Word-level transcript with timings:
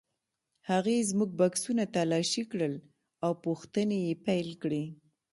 هغې 0.69 0.97
زموږ 1.09 1.29
بکسونه 1.39 1.83
تالاشي 1.95 2.43
کړل 2.51 2.73
او 3.25 3.31
پوښتنې 3.45 3.97
یې 4.07 4.13
پیل 4.25 4.49
کړې. 4.61 4.83